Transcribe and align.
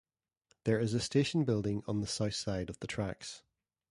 There 0.63 0.79
is 0.79 0.95
a 0.95 0.99
station 0.99 1.45
building 1.45 1.83
on 1.85 2.01
the 2.01 2.07
south 2.07 2.33
side 2.33 2.71
of 2.71 2.79
the 2.79 2.87
tracks. 2.87 3.43